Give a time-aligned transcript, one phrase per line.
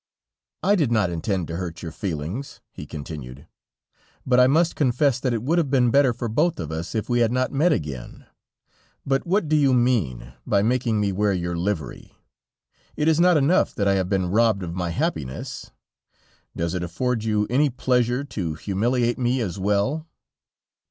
[0.63, 3.45] "I did not intend to hurt your feelings," he continued:
[4.25, 7.07] "but I must confess that it would have been better for both of us, if
[7.07, 8.25] we had not met again.
[9.05, 12.17] But what do you mean by making me wear your livery?
[12.95, 15.69] It is not enough that I have been robbed of my happiness?
[16.57, 20.07] Does it afford you any pleasure to humiliate me as well?"